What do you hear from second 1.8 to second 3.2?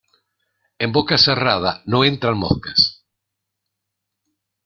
no entran moscas.